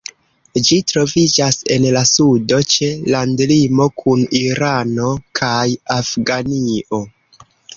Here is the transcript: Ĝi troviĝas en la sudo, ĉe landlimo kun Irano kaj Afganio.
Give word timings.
Ĝi 0.67 0.77
troviĝas 0.91 1.59
en 1.75 1.85
la 1.97 2.01
sudo, 2.13 2.59
ĉe 2.75 2.89
landlimo 3.17 3.87
kun 4.03 4.25
Irano 4.43 5.13
kaj 5.41 5.63
Afganio. 6.01 7.05